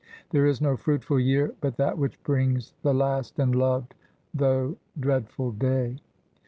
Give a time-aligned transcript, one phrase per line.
[0.31, 3.93] There is no fruitful year but that which brings The last and loved,
[4.33, 5.99] though dreadful Day.